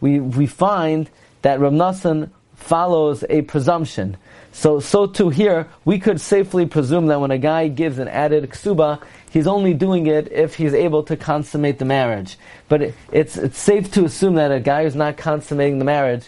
We 0.00 0.20
we 0.20 0.46
find 0.46 1.10
that 1.42 1.60
Rav 1.60 1.72
Nasan 1.72 2.30
follows 2.56 3.24
a 3.28 3.42
presumption 3.42 4.16
so, 4.52 4.80
so 4.80 5.06
too 5.06 5.28
here, 5.28 5.68
we 5.84 5.98
could 5.98 6.20
safely 6.20 6.66
presume 6.66 7.06
that 7.06 7.20
when 7.20 7.30
a 7.30 7.38
guy 7.38 7.68
gives 7.68 7.98
an 7.98 8.08
added 8.08 8.50
ksuba, 8.50 9.02
he's 9.30 9.46
only 9.46 9.74
doing 9.74 10.06
it 10.06 10.30
if 10.32 10.56
he's 10.56 10.74
able 10.74 11.04
to 11.04 11.16
consummate 11.16 11.78
the 11.78 11.84
marriage. 11.84 12.36
But 12.68 12.82
it, 12.82 12.94
it's, 13.12 13.36
it's 13.36 13.58
safe 13.58 13.92
to 13.92 14.04
assume 14.04 14.34
that 14.34 14.50
a 14.50 14.60
guy 14.60 14.84
who's 14.84 14.96
not 14.96 15.16
consummating 15.16 15.78
the 15.78 15.84
marriage, 15.84 16.26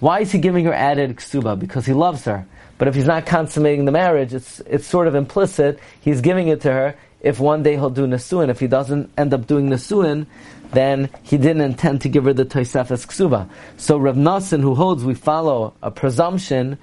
why 0.00 0.20
is 0.20 0.32
he 0.32 0.38
giving 0.38 0.64
her 0.66 0.74
added 0.74 1.16
ksuba? 1.16 1.58
Because 1.58 1.86
he 1.86 1.92
loves 1.92 2.24
her. 2.24 2.46
But 2.76 2.88
if 2.88 2.94
he's 2.94 3.06
not 3.06 3.26
consummating 3.26 3.84
the 3.84 3.92
marriage, 3.92 4.34
it's, 4.34 4.60
it's 4.60 4.86
sort 4.86 5.06
of 5.06 5.14
implicit. 5.14 5.78
He's 6.00 6.20
giving 6.20 6.48
it 6.48 6.62
to 6.62 6.72
her 6.72 6.96
if 7.22 7.38
one 7.38 7.62
day 7.62 7.74
he'll 7.74 7.90
do 7.90 8.06
Nasuin. 8.06 8.50
If 8.50 8.60
he 8.60 8.66
doesn't 8.66 9.10
end 9.16 9.32
up 9.32 9.46
doing 9.46 9.68
Nasuin, 9.70 10.26
then 10.72 11.08
he 11.22 11.38
didn't 11.38 11.62
intend 11.62 12.02
to 12.02 12.08
give 12.08 12.24
her 12.24 12.32
the 12.32 12.44
Toisefes 12.44 13.06
Ksuba. 13.06 13.48
So 13.76 13.96
Rav 13.96 14.16
Nassin, 14.16 14.60
who 14.60 14.74
holds 14.74 15.04
we 15.04 15.14
follow 15.14 15.74
a 15.82 15.90
presumption, 15.90 16.78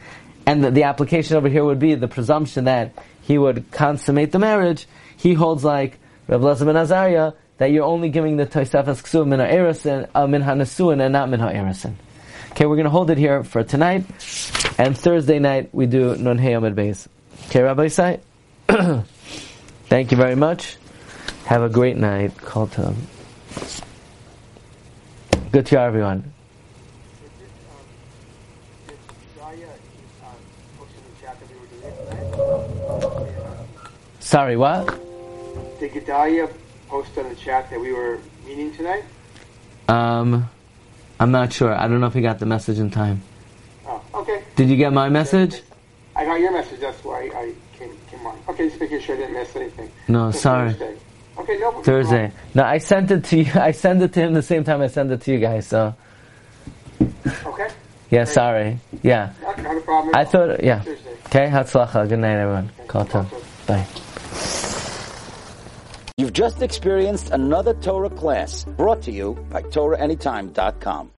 and 0.45 0.63
the, 0.63 0.71
the, 0.71 0.84
application 0.84 1.38
over 1.38 1.49
here 1.49 1.63
would 1.63 1.80
be 1.80 1.95
the 1.95 2.08
presumption 2.08 2.65
that 2.65 2.93
he 3.21 3.38
would 3.38 3.69
consummate 3.71 4.32
the 4.32 4.39
marriage. 4.39 4.88
He 5.17 5.34
holds 5.34 5.63
like 5.63 5.99
Rav 6.28 6.41
Lezim 6.41 6.65
ben 6.65 6.75
Azariah 6.75 7.34
that 7.58 7.71
you're 7.71 7.84
only 7.84 8.10
giving 8.10 8.38
the 8.38 8.45
Toisefes 8.45 9.04
Ksuv 9.04 9.28
min 9.28 9.39
ha'erisin, 9.39 10.08
uh, 10.15 10.25
min 10.25 10.41
ha'nesuin, 10.41 11.02
and 11.02 11.12
not 11.12 11.30
min 11.30 11.39
ha'erisin. 11.39 11.93
Okay, 12.52 12.65
we're 12.65 12.75
going 12.75 12.86
to 12.86 12.91
hold 12.91 13.12
it 13.12 13.17
here 13.17 13.43
for 13.43 13.63
tonight, 13.63 14.06
and 14.78 14.97
Thursday 14.97 15.39
night 15.39 15.69
we 15.73 15.86
do 15.86 16.15
Nun 16.15 16.39
Heyamid 16.39 16.73
Beis. 16.73 17.08
Okay, 17.47 17.62
Rabbi 17.62 17.88
Isai? 17.88 18.19
Thank 19.89 20.12
you 20.12 20.17
very 20.17 20.36
much. 20.36 20.78
Have 21.45 21.63
a 21.63 21.69
great 21.69 21.97
night. 21.97 22.38
Call 22.38 22.67
to 22.67 22.93
Good 25.52 25.65
to 25.65 25.75
you, 25.75 25.82
everyone. 25.82 26.32
Sorry, 34.19 34.56
what? 34.56 34.86
Did 35.80 35.91
Gedalia 35.93 36.54
post 36.88 37.17
on 37.17 37.28
the 37.30 37.36
chat 37.36 37.71
that 37.71 37.80
we 37.80 37.91
were 37.91 38.19
meeting 38.45 38.71
tonight? 38.75 39.06
Um, 39.88 40.47
I'm 41.19 41.32
not 41.32 41.52
sure. 41.52 41.73
I 41.73 41.88
don't 41.88 41.99
know 41.99 42.06
if 42.06 42.13
he 42.13 42.21
got 42.21 42.38
the 42.38 42.45
message 42.45 42.78
in 42.78 42.91
time. 42.91 43.23
Oh, 43.88 44.04
okay. 44.13 44.43
Did 44.56 44.69
you 44.69 44.75
get 44.75 44.93
my 44.93 45.10
message? 45.10 45.63
I 46.15 46.25
got 46.25 46.39
your 46.39 46.52
message. 46.52 46.80
That's 46.80 47.04
why 47.04 47.32
I 47.34 47.56
came, 48.19 48.32
came. 48.32 48.49
Okay, 48.49 48.67
just 48.69 48.79
making 48.79 49.01
sure 49.01 49.15
I 49.15 49.19
didn't 49.19 49.34
miss 49.34 49.55
anything. 49.55 49.91
No, 50.08 50.32
sorry. 50.32 50.73
Thursday. 50.73 50.97
Okay, 51.38 51.58
no. 51.60 51.84
Thursday. 51.84 52.32
No, 52.53 52.63
I 52.63 52.77
sent 52.77 53.12
it 53.12 53.23
to 53.25 53.38
you. 53.38 53.51
I 53.55 53.71
sent 53.71 54.01
it 54.01 54.13
to 54.13 54.19
him 54.21 54.34
the 54.34 54.41
same 54.41 54.63
time 54.63 54.82
I 54.82 54.88
sent 54.88 55.12
it 55.12 55.21
to 55.21 55.32
you 55.32 55.39
guys. 55.39 55.67
So. 55.67 55.95
Okay. 57.45 57.69
Yeah, 58.10 58.23
sorry. 58.25 58.79
Yeah. 59.03 59.34
Not, 59.41 59.62
not 59.62 59.77
a 59.77 59.82
problem. 59.82 60.15
I 60.15 60.25
thought. 60.25 60.63
Yeah. 60.63 60.82
Thursday. 60.82 61.13
Okay. 61.27 61.47
Hatzlacha. 61.47 62.10
Good 62.10 62.19
night, 62.19 62.38
everyone. 62.38 62.71
Okay. 62.79 62.88
Call 62.88 63.05
to. 63.05 63.25
Bye. 63.67 63.86
You've 66.17 66.34
just 66.34 66.62
experienced 66.62 67.29
another 67.32 67.73
Torah 67.75 68.10
class 68.10 68.65
brought 68.65 69.01
to 69.03 69.12
you 69.12 69.36
by 69.49 69.62
TorahAnytime.com. 69.62 71.08